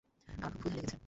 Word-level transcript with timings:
আমার 0.27 0.51
খুব 0.51 0.59
ক্ষুধা 0.61 0.75
লেগেছে। 0.75 0.95